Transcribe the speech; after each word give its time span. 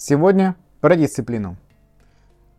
Сегодня 0.00 0.54
про 0.80 0.94
дисциплину. 0.94 1.56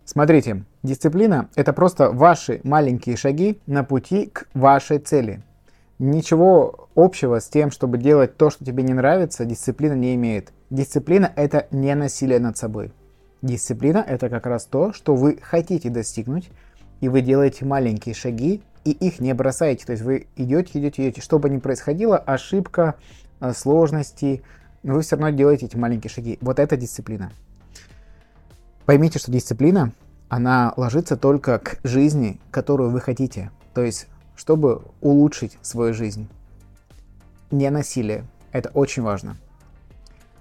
Смотрите, 0.03 0.65
дисциплина– 0.83 1.47
это 1.55 1.71
просто 1.71 2.11
ваши 2.11 2.59
маленькие 2.65 3.15
шаги 3.15 3.61
на 3.65 3.85
пути 3.85 4.25
к 4.25 4.49
вашей 4.53 4.99
цели. 4.99 5.41
Ничего 5.99 6.89
общего 6.95 7.39
с 7.39 7.47
тем, 7.47 7.71
чтобы 7.71 7.97
делать 7.97 8.35
то, 8.35 8.49
что 8.49 8.65
тебе 8.65 8.83
не 8.83 8.93
нравится, 8.93 9.45
дисциплина 9.45 9.93
не 9.93 10.15
имеет. 10.15 10.51
Дисциплина– 10.69 11.31
это 11.37 11.67
не 11.71 11.95
насилие 11.95 12.39
над 12.39 12.57
собой. 12.57 12.91
Дисциплина– 13.41 14.03
это 14.07 14.27
как 14.27 14.45
раз 14.45 14.65
то, 14.65 14.91
что 14.91 15.15
вы 15.15 15.39
хотите 15.41 15.89
достигнуть, 15.89 16.49
и 16.99 17.07
вы 17.07 17.21
делаете 17.21 17.63
маленькие 17.63 18.15
шаги, 18.15 18.61
и 18.83 18.91
их 18.91 19.21
не 19.21 19.33
бросаете. 19.33 19.85
То 19.85 19.93
есть 19.93 20.03
вы 20.03 20.27
идете, 20.35 20.77
идете, 20.77 21.03
идете. 21.03 21.21
Что 21.21 21.39
бы 21.39 21.49
ни 21.49 21.59
происходило, 21.59 22.17
ошибка, 22.17 22.95
э, 23.39 23.53
сложности, 23.53 24.43
но 24.83 24.93
вы 24.93 25.01
все 25.01 25.15
равно 25.15 25.29
делаете 25.29 25.65
эти 25.65 25.75
маленькие 25.75 26.09
шаги. 26.09 26.37
Вот 26.41 26.59
это 26.59 26.77
дисциплина. 26.77 27.31
Поймите, 28.85 29.19
что 29.19 29.31
дисциплина, 29.31 29.91
она 30.29 30.73
ложится 30.77 31.17
только 31.17 31.59
к 31.59 31.79
жизни, 31.83 32.39
которую 32.51 32.89
вы 32.91 33.01
хотите. 33.01 33.51
То 33.73 33.83
есть, 33.83 34.07
чтобы 34.35 34.83
улучшить 35.01 35.57
свою 35.61 35.93
жизнь. 35.93 36.27
Не 37.51 37.69
насилие. 37.69 38.25
Это 38.51 38.69
очень 38.69 39.03
важно. 39.03 39.37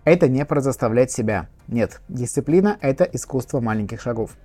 Это 0.04 0.28
не 0.28 0.44
про 0.44 0.60
заставлять 0.60 1.10
себя. 1.10 1.48
Нет, 1.66 2.00
дисциплина– 2.08 2.78
это 2.80 3.04
искусство 3.04 3.60
маленьких 3.60 4.00
шагов. 4.00 4.36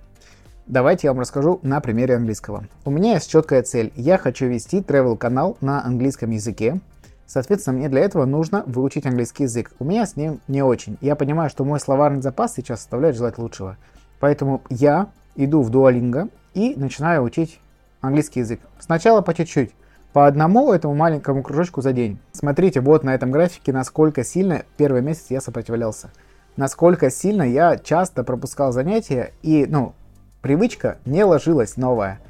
Давайте 0.66 1.06
я 1.06 1.12
вам 1.12 1.20
расскажу 1.20 1.60
на 1.62 1.80
примере 1.80 2.16
английского. 2.16 2.66
У 2.84 2.90
меня 2.90 3.14
есть 3.14 3.30
четкая 3.30 3.62
цель. 3.62 3.92
Я 3.96 4.18
хочу 4.18 4.46
вести 4.46 4.80
travel 4.80 5.16
канал 5.16 5.56
на 5.60 5.84
английском 5.84 6.30
языке, 6.30 6.80
Соответственно, 7.26 7.78
мне 7.78 7.88
для 7.88 8.02
этого 8.02 8.24
нужно 8.24 8.62
выучить 8.66 9.06
английский 9.06 9.44
язык. 9.44 9.72
У 9.78 9.84
меня 9.84 10.06
с 10.06 10.16
ним 10.16 10.40
не 10.48 10.62
очень. 10.62 10.98
Я 11.00 11.16
понимаю, 11.16 11.50
что 11.50 11.64
мой 11.64 11.80
словарный 11.80 12.22
запас 12.22 12.54
сейчас 12.54 12.80
составляет 12.80 13.16
желать 13.16 13.38
лучшего. 13.38 13.76
Поэтому 14.20 14.62
я 14.68 15.08
иду 15.36 15.62
в 15.62 15.70
Duolingo 15.70 16.30
и 16.54 16.74
начинаю 16.76 17.22
учить 17.22 17.60
английский 18.00 18.40
язык. 18.40 18.60
Сначала 18.78 19.20
по 19.20 19.34
чуть-чуть, 19.34 19.72
по 20.12 20.26
одному 20.26 20.72
этому 20.72 20.94
маленькому 20.94 21.42
кружочку 21.42 21.82
за 21.82 21.92
день. 21.92 22.18
Смотрите 22.32 22.80
вот 22.80 23.02
на 23.02 23.14
этом 23.14 23.30
графике, 23.32 23.72
насколько 23.72 24.22
сильно 24.22 24.64
первый 24.76 25.02
месяц 25.02 25.26
я 25.30 25.40
сопротивлялся. 25.40 26.10
Насколько 26.56 27.10
сильно 27.10 27.42
я 27.42 27.76
часто 27.78 28.22
пропускал 28.22 28.70
занятия 28.70 29.32
и, 29.42 29.66
ну, 29.68 29.94
привычка 30.40 30.98
не 31.04 31.24
ложилась 31.24 31.76
новая. 31.76 32.20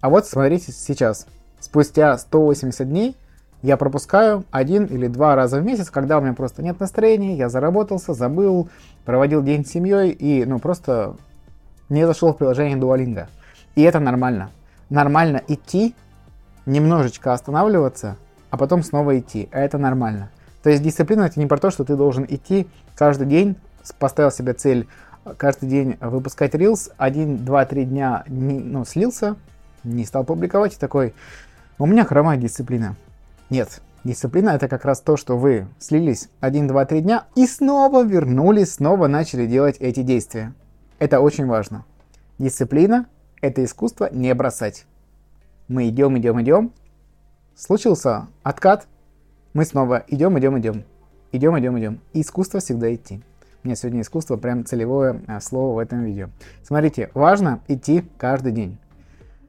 А 0.00 0.08
вот 0.08 0.26
смотрите 0.26 0.72
сейчас. 0.72 1.26
Спустя 1.60 2.16
180 2.16 2.88
дней 2.88 3.16
я 3.62 3.76
пропускаю 3.76 4.44
один 4.50 4.84
или 4.84 5.06
два 5.06 5.34
раза 5.34 5.60
в 5.60 5.64
месяц, 5.64 5.90
когда 5.90 6.18
у 6.18 6.20
меня 6.20 6.34
просто 6.34 6.62
нет 6.62 6.78
настроения, 6.78 7.36
я 7.36 7.48
заработался, 7.48 8.14
забыл, 8.14 8.68
проводил 9.04 9.42
день 9.42 9.64
с 9.64 9.70
семьей 9.70 10.10
и 10.10 10.44
ну 10.44 10.58
просто 10.58 11.16
не 11.88 12.06
зашел 12.06 12.32
в 12.32 12.36
приложение 12.36 12.78
Duolingo. 12.78 13.26
И 13.74 13.82
это 13.82 14.00
нормально. 14.00 14.50
Нормально 14.90 15.42
идти, 15.48 15.94
немножечко 16.64 17.32
останавливаться, 17.32 18.16
а 18.50 18.56
потом 18.56 18.82
снова 18.82 19.18
идти. 19.18 19.48
А 19.52 19.60
это 19.60 19.78
нормально. 19.78 20.30
То 20.62 20.70
есть 20.70 20.82
дисциплина 20.82 21.22
это 21.22 21.38
не 21.38 21.46
про 21.46 21.58
то, 21.58 21.70
что 21.70 21.84
ты 21.84 21.96
должен 21.96 22.26
идти 22.28 22.68
каждый 22.96 23.26
день, 23.26 23.56
поставил 23.98 24.30
себе 24.30 24.52
цель 24.52 24.88
каждый 25.36 25.68
день 25.68 25.96
выпускать 26.00 26.54
рилс, 26.54 26.90
один, 26.96 27.44
два, 27.44 27.64
три 27.64 27.84
дня 27.84 28.24
не, 28.28 28.58
ну, 28.60 28.84
слился, 28.84 29.36
не 29.84 30.04
стал 30.04 30.24
публиковать 30.24 30.74
и 30.74 30.78
такой, 30.78 31.14
у 31.78 31.86
меня 31.86 32.04
хромая 32.04 32.36
дисциплина. 32.36 32.96
Нет, 33.48 33.80
дисциплина 34.02 34.50
это 34.50 34.66
как 34.68 34.84
раз 34.84 35.00
то, 35.00 35.16
что 35.16 35.38
вы 35.38 35.68
слились 35.78 36.28
1, 36.40 36.66
2, 36.66 36.84
3 36.84 37.00
дня 37.00 37.26
и 37.36 37.46
снова 37.46 38.02
вернулись, 38.02 38.74
снова 38.74 39.06
начали 39.06 39.46
делать 39.46 39.76
эти 39.78 40.02
действия. 40.02 40.52
Это 40.98 41.20
очень 41.20 41.46
важно. 41.46 41.84
Дисциплина– 42.38 43.06
это 43.40 43.64
искусство 43.64 44.08
не 44.10 44.34
бросать. 44.34 44.86
Мы 45.68 45.88
идем, 45.88 46.18
идем, 46.18 46.40
идем. 46.42 46.72
Случился 47.54 48.26
откат. 48.42 48.88
Мы 49.54 49.64
снова 49.64 50.04
идем, 50.08 50.38
идем, 50.38 50.58
идем. 50.58 50.84
Идем, 51.32 51.58
идем, 51.58 51.78
идем. 51.78 52.00
искусство 52.12 52.60
всегда 52.60 52.92
идти. 52.94 53.22
У 53.62 53.68
меня 53.68 53.76
сегодня 53.76 54.00
искусство 54.00 54.36
прям 54.36 54.64
целевое 54.64 55.22
а, 55.26 55.40
слово 55.40 55.76
в 55.76 55.78
этом 55.78 56.04
видео. 56.04 56.28
Смотрите, 56.62 57.10
важно 57.14 57.60
идти 57.68 58.04
каждый 58.18 58.52
день. 58.52 58.78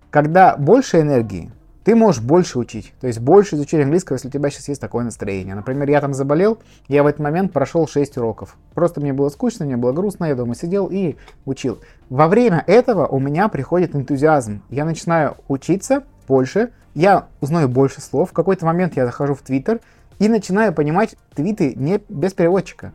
Когда 0.09 0.55
больше 0.55 1.01
энергии, 1.01 1.51
ты 1.87 1.95
можешь 1.95 2.21
больше 2.21 2.59
учить, 2.59 2.93
то 2.99 3.07
есть 3.07 3.19
больше 3.19 3.55
изучить 3.55 3.79
английского, 3.79 4.15
если 4.15 4.27
у 4.27 4.31
тебя 4.31 4.49
сейчас 4.49 4.67
есть 4.67 4.81
такое 4.81 5.05
настроение. 5.05 5.55
Например, 5.55 5.89
я 5.89 6.01
там 6.01 6.13
заболел, 6.13 6.57
я 6.89 7.01
в 7.01 7.07
этот 7.07 7.21
момент 7.21 7.53
прошел 7.53 7.87
6 7.87 8.17
уроков. 8.17 8.57
Просто 8.73 8.99
мне 8.99 9.13
было 9.13 9.29
скучно, 9.29 9.63
мне 9.63 9.77
было 9.77 9.93
грустно, 9.93 10.25
я 10.25 10.35
дома 10.35 10.53
сидел 10.53 10.89
и 10.91 11.15
учил. 11.45 11.77
Во 12.09 12.27
время 12.27 12.61
этого 12.67 13.07
у 13.07 13.19
меня 13.19 13.47
приходит 13.47 13.95
энтузиазм. 13.95 14.63
Я 14.69 14.83
начинаю 14.83 15.37
учиться 15.47 16.03
больше, 16.27 16.71
я 16.93 17.27
узнаю 17.39 17.69
больше 17.69 18.01
слов. 18.01 18.31
В 18.31 18.33
какой-то 18.33 18.65
момент 18.65 18.97
я 18.97 19.05
захожу 19.05 19.33
в 19.33 19.41
Твиттер 19.41 19.79
и 20.19 20.27
начинаю 20.27 20.73
понимать 20.73 21.15
твиты 21.35 21.73
не 21.77 22.01
без 22.09 22.33
переводчика. 22.33 22.91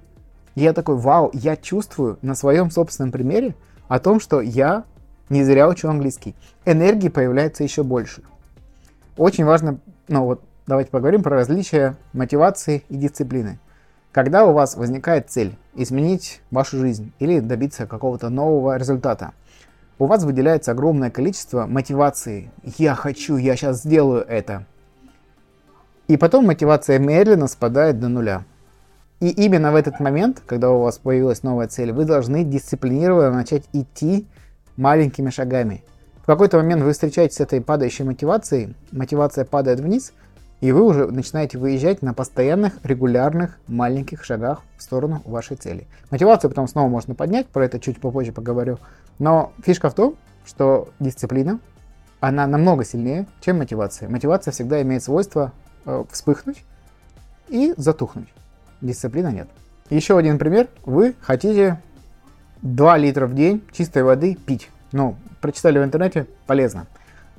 я 0.54 0.74
такой, 0.74 0.96
вау, 0.96 1.30
я 1.32 1.56
чувствую 1.56 2.18
на 2.20 2.34
своем 2.34 2.70
собственном 2.70 3.10
примере 3.10 3.54
о 3.88 3.98
том, 3.98 4.20
что 4.20 4.42
я 4.42 4.84
не 5.30 5.44
зря 5.44 5.66
учу 5.66 5.88
английский. 5.88 6.34
Энергии 6.66 7.08
появляется 7.08 7.62
еще 7.62 7.84
больше. 7.84 8.22
Очень 9.16 9.44
важно, 9.44 9.78
ну 10.08 10.24
вот 10.24 10.42
давайте 10.66 10.90
поговорим 10.90 11.22
про 11.22 11.36
различия 11.36 11.96
мотивации 12.14 12.84
и 12.88 12.96
дисциплины. 12.96 13.58
Когда 14.10 14.46
у 14.46 14.52
вас 14.52 14.76
возникает 14.76 15.30
цель 15.30 15.56
изменить 15.74 16.40
вашу 16.50 16.78
жизнь 16.78 17.12
или 17.18 17.40
добиться 17.40 17.86
какого-то 17.86 18.30
нового 18.30 18.76
результата, 18.76 19.32
у 19.98 20.06
вас 20.06 20.24
выделяется 20.24 20.72
огромное 20.72 21.10
количество 21.10 21.66
мотивации. 21.66 22.50
Я 22.78 22.94
хочу, 22.94 23.36
я 23.36 23.54
сейчас 23.54 23.82
сделаю 23.82 24.24
это. 24.26 24.66
И 26.08 26.16
потом 26.16 26.46
мотивация 26.46 26.98
медленно 26.98 27.48
спадает 27.48 28.00
до 28.00 28.08
нуля. 28.08 28.44
И 29.20 29.28
именно 29.28 29.72
в 29.72 29.76
этот 29.76 30.00
момент, 30.00 30.42
когда 30.44 30.70
у 30.70 30.82
вас 30.82 30.98
появилась 30.98 31.42
новая 31.42 31.68
цель, 31.68 31.92
вы 31.92 32.04
должны 32.04 32.44
дисциплинированно 32.44 33.30
начать 33.30 33.64
идти 33.72 34.26
маленькими 34.76 35.30
шагами. 35.30 35.84
Какой-то 36.32 36.56
момент 36.56 36.80
вы 36.82 36.92
встречаетесь 36.92 37.36
с 37.36 37.40
этой 37.40 37.60
падающей 37.60 38.06
мотивацией, 38.06 38.74
мотивация 38.90 39.44
падает 39.44 39.80
вниз, 39.80 40.14
и 40.62 40.72
вы 40.72 40.82
уже 40.82 41.06
начинаете 41.06 41.58
выезжать 41.58 42.00
на 42.00 42.14
постоянных, 42.14 42.82
регулярных, 42.84 43.58
маленьких 43.68 44.24
шагах 44.24 44.62
в 44.78 44.82
сторону 44.82 45.20
вашей 45.26 45.58
цели. 45.58 45.86
Мотивацию 46.10 46.48
потом 46.48 46.68
снова 46.68 46.88
можно 46.88 47.14
поднять, 47.14 47.48
про 47.48 47.66
это 47.66 47.78
чуть 47.78 48.00
попозже 48.00 48.32
поговорю. 48.32 48.78
Но 49.18 49.52
фишка 49.62 49.90
в 49.90 49.94
том, 49.94 50.16
что 50.46 50.88
дисциплина, 51.00 51.60
она 52.20 52.46
намного 52.46 52.86
сильнее, 52.86 53.26
чем 53.42 53.58
мотивация. 53.58 54.08
Мотивация 54.08 54.52
всегда 54.52 54.80
имеет 54.80 55.02
свойство 55.02 55.52
э, 55.84 56.02
вспыхнуть 56.10 56.64
и 57.48 57.74
затухнуть. 57.76 58.32
Дисциплина 58.80 59.28
нет. 59.28 59.48
Еще 59.90 60.16
один 60.16 60.38
пример. 60.38 60.68
Вы 60.86 61.14
хотите 61.20 61.82
2 62.62 62.96
литра 62.96 63.26
в 63.26 63.34
день 63.34 63.62
чистой 63.70 64.02
воды 64.02 64.34
пить. 64.46 64.70
Ну, 64.92 65.16
прочитали 65.42 65.78
в 65.78 65.84
интернете, 65.84 66.26
полезно. 66.46 66.86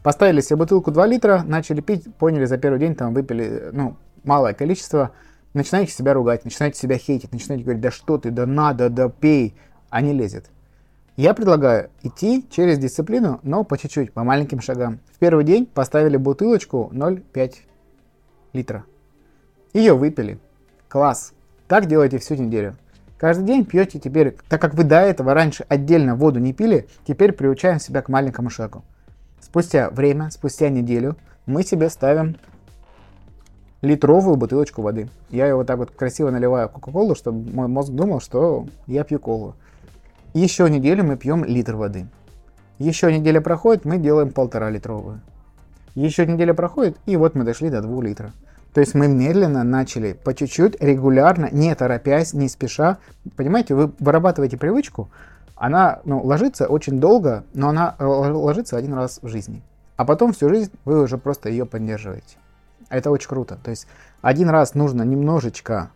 Поставили 0.03 0.41
себе 0.41 0.58
бутылку 0.58 0.91
2 0.91 1.08
литра, 1.08 1.44
начали 1.44 1.81
пить, 1.81 2.14
поняли, 2.16 2.46
за 2.46 2.58
первый 2.59 2.80
день 2.80 2.94
там 2.94 3.14
выпили, 3.14 3.69
ну, 3.72 3.96
малое 4.24 4.53
количество, 4.53 5.12
начинаете 5.53 5.94
себя 5.94 6.14
ругать, 6.14 6.46
начинаете 6.46 6.78
себя 6.78 6.97
хейтить, 6.97 7.31
начинаете 7.31 7.64
говорить, 7.64 7.81
да 7.81 7.90
что 7.90 8.18
ты, 8.18 8.30
да 8.30 8.46
надо, 8.46 8.90
да 8.90 9.09
пей, 9.09 9.56
а 9.90 10.02
не 10.02 10.14
лезет. 10.14 10.50
Я 11.16 11.34
предлагаю 11.34 11.90
идти 12.02 12.46
через 12.50 12.78
дисциплину, 12.80 13.40
но 13.44 13.64
по 13.64 13.78
чуть-чуть, 13.78 14.14
по 14.14 14.24
маленьким 14.24 14.59
шагам. 14.59 15.00
В 15.14 15.20
первый 15.20 15.46
день 15.46 15.66
поставили 15.66 16.18
бутылочку 16.18 16.90
0,5 16.91 17.53
литра. 18.52 18.84
Ее 19.74 19.94
выпили. 19.94 20.40
Класс. 20.90 21.34
Так 21.68 21.85
делайте 21.85 22.18
всю 22.18 22.35
неделю. 22.35 22.75
Каждый 23.23 23.45
день 23.45 23.63
пьете 23.63 24.00
теперь, 24.00 24.35
так 24.50 24.59
как 24.59 24.73
вы 24.73 24.84
до 24.84 24.97
этого 25.00 25.34
раньше 25.34 25.66
отдельно 25.70 26.14
воду 26.14 26.41
не 26.41 26.52
пили, 26.52 26.90
теперь 27.08 27.31
приучаем 27.31 27.79
себя 27.79 28.02
к 28.02 28.09
маленькому 28.09 28.49
шагу. 28.49 28.84
Спустя 29.40 29.90
время, 29.90 30.29
спустя 30.29 30.67
неделю, 30.67 31.16
мы 31.46 31.64
себе 31.64 31.90
ставим 31.90 32.35
литровую 33.81 34.35
бутылочку 34.35 34.81
воды. 34.81 35.08
Я 35.29 35.47
ее 35.47 35.55
вот 35.55 35.67
так 35.67 35.78
вот 35.78 35.91
красиво 35.91 36.31
наливаю 36.31 36.67
кока-колу, 36.67 37.16
чтобы 37.16 37.49
мой 37.49 37.70
мозг 37.70 37.93
думал, 37.93 38.20
что 38.20 38.67
я 38.87 39.05
пью 39.05 39.20
колу. 39.20 39.55
Еще 40.34 40.70
неделю 40.70 41.05
мы 41.05 41.16
пьем 41.16 41.46
литр 41.46 41.78
воды. 41.78 42.08
Еще 42.78 43.17
неделя 43.17 43.40
проходит, 43.40 43.85
мы 43.85 43.99
делаем 43.99 44.34
полтора 44.34 44.70
литровую. 44.70 45.22
Еще 45.96 46.28
неделя 46.28 46.53
проходит, 46.53 46.97
и 47.05 47.16
вот 47.16 47.35
мы 47.35 47.46
дошли 47.46 47.70
до 47.70 47.81
2 47.81 48.03
литра. 48.03 48.34
То 48.73 48.81
есть 48.81 48.96
мы 48.96 49.08
медленно 49.08 49.64
начали, 49.64 50.14
по 50.14 50.34
чуть-чуть, 50.34 50.81
регулярно, 50.81 51.49
не 51.52 51.73
торопясь, 51.75 52.34
не 52.34 52.49
спеша. 52.49 52.97
Понимаете, 53.35 53.75
вы 53.75 53.91
вырабатываете 53.99 54.58
привычку, 54.58 55.09
она 55.55 56.02
ну, 56.05 56.22
ложится 56.22 56.67
очень 56.67 56.99
долго, 56.99 57.43
но 57.53 57.70
она 57.70 57.96
ложится 57.99 58.78
один 58.78 58.93
раз 58.93 59.20
в 59.22 59.28
жизни. 59.28 59.61
А 59.96 60.05
потом 60.05 60.34
всю 60.34 60.49
жизнь 60.49 60.72
вы 60.85 61.02
уже 61.02 61.17
просто 61.17 61.49
ее 61.49 61.66
поддерживаете. 61.66 62.37
Это 62.90 63.11
очень 63.11 63.29
круто. 63.29 63.58
То 63.64 63.70
есть 63.70 63.87
один 64.22 64.49
раз 64.49 64.73
нужно 64.73 65.03
немножечко 65.03 65.91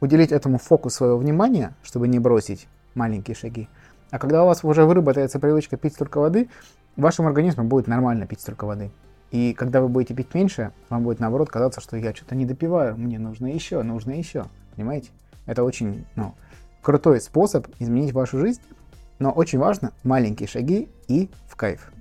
уделить 0.00 0.32
этому 0.32 0.58
фокус 0.58 0.94
своего 0.94 1.16
внимания, 1.16 1.74
чтобы 1.82 2.08
не 2.08 2.18
бросить. 2.18 2.68
маленькие 2.94 3.36
шаги. 3.36 3.68
А 4.10 4.18
когда 4.18 4.42
у 4.42 4.46
вас 4.46 4.64
уже 4.64 4.84
выработается 4.84 5.38
привычка 5.38 5.76
пить 5.76 5.94
столько 5.94 6.18
воды, 6.18 6.48
вашему 6.96 7.28
организму 7.28 7.64
будет 7.64 7.86
нормально 7.86 8.26
пить 8.26 8.40
столько 8.40 8.64
воды. 8.64 8.90
И 9.30 9.52
когда 9.52 9.80
вы 9.80 9.88
будете 9.88 10.14
пить 10.14 10.34
меньше, 10.34 10.72
вам 10.88 11.02
будет 11.02 11.20
наоборот 11.20 11.50
казаться, 11.50 11.80
что 11.80 11.96
я 11.96 12.14
что-то 12.14 12.34
не 12.34 12.46
допиваю, 12.46 12.96
мне 12.96 13.18
нужно 13.18 13.46
еще, 13.46 13.82
нужно 13.82 14.12
еще. 14.12 14.46
Понимаете? 14.74 15.10
Это 15.46 15.64
очень 15.64 16.06
ну, 16.16 16.34
крутой 16.82 17.20
способ 17.20 17.66
изменить 17.78 18.12
вашу 18.12 18.38
жизнь, 18.38 18.62
но 19.18 19.30
очень 19.30 19.58
важно 19.58 19.92
маленькие 20.04 20.48
шаги 20.48 20.88
и 21.08 21.30
в 21.46 21.56
кайф. 21.56 21.92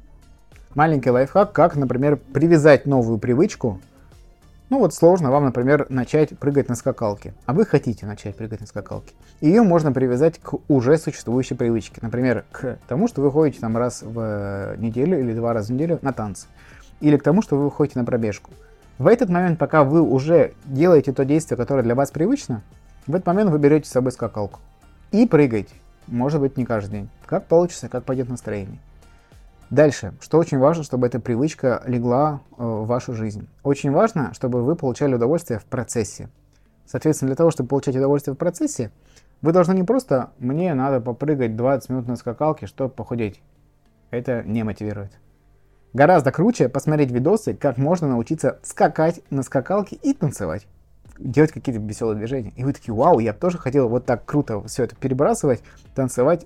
Маленький 0.75 1.09
лайфхак, 1.09 1.53
как, 1.53 1.75
например, 1.75 2.17
привязать 2.17 2.85
новую 2.85 3.17
привычку. 3.17 3.81
Ну 4.69 4.79
вот 4.79 4.93
сложно 4.93 5.31
вам, 5.31 5.45
например, 5.45 5.87
начать 5.89 6.37
прыгать 6.37 6.67
на 6.67 6.75
скакалке, 6.75 7.33
а 7.45 7.53
вы 7.53 7.65
хотите 7.65 8.05
начать 8.05 8.35
прыгать 8.35 8.59
на 8.59 8.67
скакалке. 8.67 9.13
Ее 9.39 9.61
можно 9.61 9.93
привязать 9.93 10.39
к 10.39 10.57
уже 10.67 10.97
существующей 10.97 11.55
привычке. 11.55 11.99
Например, 12.01 12.43
к 12.51 12.77
тому, 12.87 13.07
что 13.07 13.21
вы 13.21 13.31
ходите 13.31 13.61
там 13.61 13.77
раз 13.77 14.01
в 14.03 14.75
неделю 14.77 15.19
или 15.19 15.33
два 15.33 15.53
раза 15.53 15.69
в 15.69 15.75
неделю 15.75 15.99
на 16.01 16.11
танцы. 16.11 16.47
Или 16.99 17.17
к 17.17 17.23
тому, 17.23 17.41
что 17.41 17.57
вы 17.57 17.65
выходите 17.65 17.99
на 17.99 18.05
пробежку. 18.05 18.51
В 18.97 19.07
этот 19.07 19.29
момент, 19.29 19.59
пока 19.59 19.83
вы 19.83 20.01
уже 20.01 20.53
делаете 20.65 21.13
то 21.13 21.23
действие, 21.23 21.57
которое 21.57 21.83
для 21.83 21.93
вас 21.93 22.11
привычно, 22.11 22.63
в 23.05 23.13
этот 23.13 23.27
момент 23.27 23.51
вы 23.51 23.59
берете 23.59 23.87
с 23.87 23.91
собой 23.91 24.11
скакалку 24.11 24.59
и 25.11 25.27
прыгаете. 25.27 25.75
Может 26.07 26.41
быть, 26.41 26.57
не 26.57 26.65
каждый 26.65 26.91
день. 26.91 27.09
Как 27.25 27.45
получится, 27.45 27.89
как 27.89 28.05
пойдет 28.05 28.29
настроение. 28.29 28.79
Дальше, 29.69 30.13
что 30.21 30.37
очень 30.37 30.57
важно, 30.59 30.83
чтобы 30.83 31.07
эта 31.07 31.19
привычка 31.19 31.83
легла 31.85 32.39
э, 32.57 32.63
в 32.63 32.85
вашу 32.85 33.13
жизнь. 33.13 33.49
Очень 33.63 33.91
важно, 33.91 34.33
чтобы 34.33 34.63
вы 34.63 34.75
получали 34.75 35.15
удовольствие 35.15 35.59
в 35.59 35.65
процессе. 35.65 36.29
Соответственно, 36.85 37.29
для 37.29 37.35
того, 37.35 37.51
чтобы 37.51 37.67
получать 37.67 37.97
удовольствие 37.97 38.33
в 38.33 38.37
процессе, 38.37 38.91
вы 39.41 39.51
должны 39.51 39.73
не 39.73 39.83
просто 39.83 40.31
«мне 40.39 40.73
надо 40.73 41.01
попрыгать 41.01 41.57
20 41.57 41.89
минут 41.89 42.07
на 42.07 42.15
скакалке, 42.15 42.65
чтобы 42.65 42.93
похудеть». 42.93 43.41
Это 44.09 44.41
не 44.43 44.63
мотивирует. 44.63 45.11
Гораздо 45.93 46.31
круче 46.31 46.69
посмотреть 46.69 47.11
видосы, 47.11 47.53
как 47.53 47.77
можно 47.77 48.07
научиться 48.07 48.59
скакать 48.63 49.21
на 49.29 49.43
скакалке 49.43 49.95
и 49.95 50.13
танцевать 50.13 50.67
делать 51.19 51.51
какие-то 51.51 51.81
веселые 51.81 52.17
движения. 52.17 52.53
И 52.55 52.63
вы 52.63 52.73
такие, 52.73 52.93
вау, 52.93 53.19
я 53.19 53.33
тоже 53.33 53.57
хотел 53.57 53.89
вот 53.89 54.05
так 54.05 54.25
круто 54.25 54.61
все 54.67 54.83
это 54.83 54.95
перебрасывать, 54.95 55.61
танцевать 55.95 56.45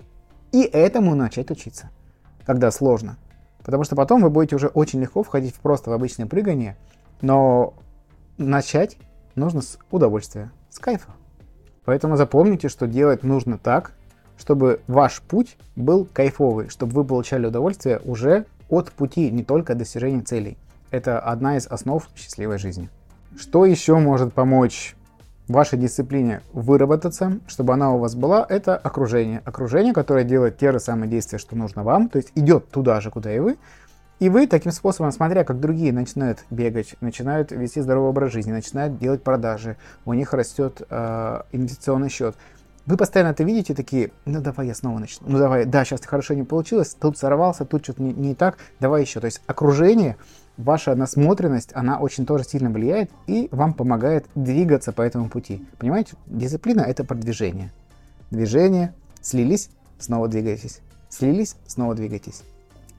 и 0.50 0.62
этому 0.62 1.14
начать 1.14 1.50
учиться, 1.50 1.90
когда 2.44 2.70
сложно. 2.70 3.16
Потому 3.64 3.84
что 3.84 3.96
потом 3.96 4.22
вы 4.22 4.30
будете 4.30 4.56
уже 4.56 4.68
очень 4.68 5.00
легко 5.00 5.22
входить 5.22 5.54
просто 5.54 5.90
в 5.90 5.92
обычное 5.92 6.26
прыгание, 6.26 6.76
но 7.20 7.74
начать 8.38 8.96
нужно 9.34 9.62
с 9.62 9.78
удовольствия, 9.90 10.50
с 10.68 10.78
кайфа. 10.78 11.12
Поэтому 11.84 12.16
запомните, 12.16 12.68
что 12.68 12.86
делать 12.86 13.22
нужно 13.22 13.58
так, 13.58 13.92
чтобы 14.38 14.80
ваш 14.86 15.20
путь 15.22 15.56
был 15.76 16.06
кайфовый, 16.12 16.68
чтобы 16.68 16.92
вы 16.92 17.04
получали 17.04 17.46
удовольствие 17.46 18.00
уже 18.04 18.46
от 18.72 18.90
пути, 18.90 19.30
не 19.30 19.44
только 19.44 19.74
достижения 19.74 20.22
целей. 20.22 20.56
Это 20.90 21.20
одна 21.20 21.58
из 21.58 21.66
основ 21.66 22.08
счастливой 22.16 22.58
жизни. 22.58 22.88
Что 23.36 23.66
еще 23.66 23.98
может 23.98 24.32
помочь 24.32 24.96
вашей 25.46 25.78
дисциплине 25.78 26.40
выработаться, 26.54 27.38
чтобы 27.46 27.74
она 27.74 27.92
у 27.92 27.98
вас 27.98 28.14
была, 28.14 28.46
это 28.48 28.76
окружение. 28.76 29.42
Окружение, 29.44 29.92
которое 29.92 30.24
делает 30.24 30.56
те 30.56 30.72
же 30.72 30.80
самые 30.80 31.10
действия, 31.10 31.38
что 31.38 31.54
нужно 31.54 31.82
вам, 31.82 32.08
то 32.08 32.16
есть 32.16 32.32
идет 32.34 32.70
туда 32.70 33.00
же, 33.02 33.10
куда 33.10 33.34
и 33.34 33.38
вы. 33.38 33.58
И 34.20 34.28
вы 34.28 34.46
таким 34.46 34.72
способом, 34.72 35.12
смотря 35.12 35.44
как 35.44 35.60
другие 35.60 35.92
начинают 35.92 36.44
бегать, 36.48 36.94
начинают 37.00 37.50
вести 37.50 37.80
здоровый 37.80 38.10
образ 38.10 38.32
жизни, 38.32 38.52
начинают 38.52 38.98
делать 38.98 39.22
продажи, 39.22 39.76
у 40.06 40.14
них 40.14 40.32
растет 40.32 40.80
э, 40.88 41.42
инвестиционный 41.52 42.08
счет. 42.08 42.36
Вы 42.84 42.96
постоянно 42.96 43.30
это 43.30 43.44
видите, 43.44 43.74
такие, 43.74 44.10
ну 44.24 44.40
давай 44.40 44.66
я 44.66 44.74
снова 44.74 44.98
начну, 44.98 45.28
ну 45.28 45.38
давай, 45.38 45.66
да, 45.66 45.84
сейчас 45.84 46.04
хорошо 46.04 46.34
не 46.34 46.42
получилось, 46.42 46.96
тут 47.00 47.16
сорвался, 47.16 47.64
тут 47.64 47.84
что-то 47.84 48.02
не, 48.02 48.12
не 48.12 48.34
так, 48.34 48.58
давай 48.80 49.02
еще. 49.02 49.20
То 49.20 49.26
есть 49.26 49.40
окружение 49.46 50.16
ваша 50.56 50.96
насмотренность, 50.96 51.70
она 51.74 51.98
очень 51.98 52.26
тоже 52.26 52.44
сильно 52.44 52.70
влияет 52.70 53.10
и 53.28 53.48
вам 53.52 53.74
помогает 53.74 54.26
двигаться 54.34 54.92
по 54.92 55.02
этому 55.02 55.28
пути. 55.28 55.64
Понимаете, 55.78 56.14
дисциплина 56.26 56.80
это 56.80 57.04
продвижение. 57.04 57.72
Движение, 58.30 58.94
слились, 59.20 59.70
снова 59.98 60.26
двигаетесь. 60.26 60.80
Слились, 61.08 61.56
снова 61.66 61.94
двигаетесь. 61.94 62.42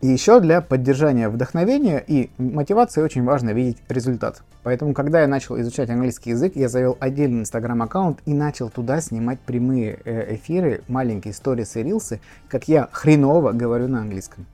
И 0.04 0.08
еще 0.08 0.42
для 0.42 0.60
поддержания 0.60 1.30
вдохновения 1.30 2.04
и 2.06 2.30
мотивации 2.38 3.02
очень 3.02 3.24
важно 3.24 3.52
видеть 3.52 3.78
результат. 3.88 4.44
Поэтому, 4.62 4.94
когда 4.94 5.22
я 5.22 5.28
начал 5.28 5.58
изучать 5.62 5.90
английский 5.90 6.32
язык, 6.32 6.58
я 6.58 6.68
завел 6.68 6.98
отдельный 7.00 7.40
инстаграм-аккаунт 7.40 8.20
и 8.26 8.34
начал 8.34 8.70
туда 8.70 9.00
снимать 9.00 9.40
прямые 9.40 10.02
э, 10.04 10.36
эфиры, 10.36 10.82
маленькие 10.90 11.34
сторисы 11.34 11.80
и 11.80 11.84
рилсы, 11.84 12.20
как 12.50 12.68
я 12.68 12.90
хреново 12.92 13.54
говорю 13.54 13.88
на 13.88 14.02
английском. 14.02 14.46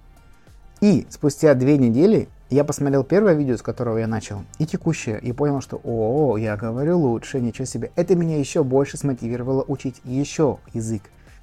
И 0.81 1.07
спустя 1.09 1.55
две 1.55 1.79
недели 1.79 2.29
я 2.51 2.63
посмотрел 2.63 3.03
первое 3.03 3.33
видео, 3.33 3.57
с 3.57 3.63
которого 3.63 3.97
я 3.97 4.05
начал, 4.05 4.43
и 4.59 4.67
текущее, 4.67 5.19
и 5.19 5.31
понял, 5.31 5.61
что 5.61 5.81
о, 5.83 6.37
я 6.37 6.57
говорю 6.57 6.99
лучше, 6.99 7.41
ничего 7.41 7.65
себе. 7.65 7.89
Это 7.95 8.13
меня 8.13 8.37
еще 8.37 8.63
больше 8.63 8.97
смотивировало 8.97 9.65
учить 9.67 9.99
еще 10.03 10.59
язык, 10.75 11.01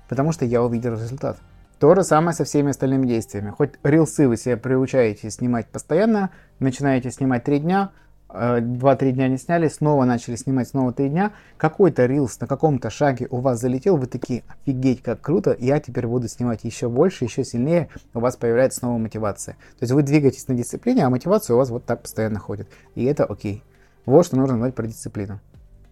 потому 0.09 0.31
что 0.31 0.45
я 0.45 0.63
увидел 0.63 0.93
результат. 0.93 1.39
То 1.79 1.95
же 1.95 2.05
самое 2.05 2.35
со 2.35 2.45
всеми 2.45 2.71
остальными 2.71 3.07
действиями. 3.07 3.51
Хоть 3.51 3.73
рилсы 3.83 4.27
вы 4.29 4.39
себя 4.39 4.57
приучаете 4.57 5.31
снимать 5.31 5.67
постоянно, 5.67 6.31
начинаете 6.59 7.11
снимать 7.11 7.45
три 7.45 7.59
дня, 7.59 7.91
2-3 8.29 9.13
дня 9.13 9.29
не 9.29 9.37
сняли, 9.37 9.69
снова 9.69 10.05
начали 10.05 10.37
снимать, 10.37 10.69
снова 10.69 10.93
3 10.93 11.11
дня, 11.11 11.33
какой-то 11.59 12.07
рилс 12.07 12.41
на 12.41 12.47
каком-то 12.47 12.91
шаге 12.91 13.29
у 13.31 13.41
вас 13.41 13.61
залетел, 13.61 13.97
вы 13.97 14.07
такие, 14.07 14.43
офигеть, 14.49 15.03
как 15.03 15.21
круто, 15.21 15.55
я 15.59 15.79
теперь 15.79 16.07
буду 16.07 16.29
снимать 16.29 16.65
еще 16.65 16.89
больше, 16.89 17.25
еще 17.25 17.45
сильнее, 17.45 17.89
у 18.15 18.21
вас 18.21 18.37
появляется 18.37 18.81
снова 18.81 18.99
мотивация. 18.99 19.55
То 19.55 19.83
есть 19.83 19.93
вы 19.93 20.03
двигаетесь 20.03 20.49
на 20.49 20.55
дисциплине, 20.55 21.05
а 21.05 21.11
мотивация 21.11 21.55
у 21.55 21.59
вас 21.59 21.71
вот 21.71 21.85
так 21.85 22.03
постоянно 22.03 22.39
ходит. 22.39 22.69
И 22.95 23.05
это 23.05 23.25
окей. 23.25 23.63
Вот 24.07 24.27
что 24.27 24.37
нужно 24.37 24.57
знать 24.57 24.75
про 24.75 24.87
дисциплину. 24.87 25.41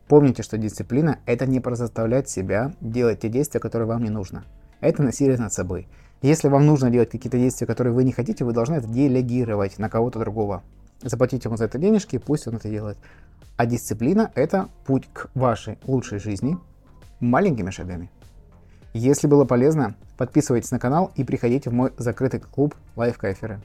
Помните, 0.09 0.43
что 0.43 0.59
дисциплина– 0.59 1.19
это 1.27 1.47
не 1.47 1.61
про 1.61 1.77
заставлять 1.77 2.29
себя 2.29 2.73
делать 2.81 3.21
те 3.21 3.29
действия, 3.29 3.61
которые 3.61 3.87
вам 3.87 4.03
не 4.03 4.11
нужно. 4.11 4.45
Это 4.85 5.03
насилие 5.03 5.39
над 5.39 5.51
собой. 5.51 5.89
Если 6.21 6.49
вам 6.49 6.67
нужно 6.67 6.91
делать 6.91 7.09
какие-то 7.09 7.39
действия, 7.39 7.67
которые 7.67 7.95
вы 7.95 8.05
не 8.05 8.13
хотите, 8.13 8.45
вы 8.45 8.53
должны 8.53 8.75
это 8.75 8.87
делегировать 8.87 9.79
на 9.79 9.89
кого-то 9.89 10.19
другого 10.19 10.63
заплатить 11.01 11.47
ему 11.47 11.57
за 11.57 11.65
это 11.65 11.79
денежки, 11.79 12.19
пусть 12.19 12.47
он 12.47 12.57
это 12.57 12.69
делает. 12.69 12.99
А 13.57 13.65
дисциплина– 13.65 14.31
это 14.35 14.69
путь 14.85 15.09
к 15.11 15.31
вашей 15.35 15.79
лучшей 15.87 16.19
жизни 16.19 16.59
маленькими 17.19 17.71
шагами. 17.71 18.11
Если 18.93 19.27
было 19.27 19.47
полезно, 19.47 19.95
подписывайтесь 20.19 20.71
на 20.71 20.79
канал 20.79 21.13
и 21.17 21.25
приходите 21.25 21.71
в 21.71 21.73
мой 21.73 21.93
закрытый 21.97 22.41
клуб 22.41 22.75
Лайфкайферы. 22.95 23.63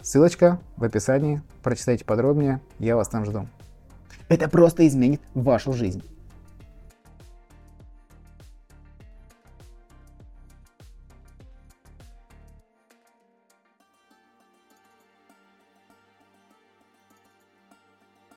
Ссылочка 0.00 0.60
в 0.76 0.84
описании, 0.84 1.42
прочитайте 1.64 2.04
подробнее, 2.04 2.60
я 2.78 2.94
вас 2.94 3.08
там 3.08 3.24
жду. 3.24 3.48
Это 4.28 4.48
просто 4.48 4.86
изменит 4.86 5.20
вашу 5.34 5.72
жизнь. 5.72 6.04